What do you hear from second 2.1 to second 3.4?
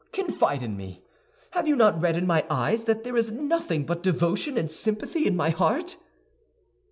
in my eyes that there is